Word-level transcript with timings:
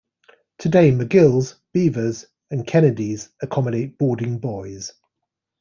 Today 0.57 0.89
McGill's, 0.91 1.57
Beevor's 1.75 2.25
and 2.49 2.65
Kennedy's 2.65 3.29
accommodate 3.39 3.99
boarding 3.99 4.39
boys. 4.39 4.93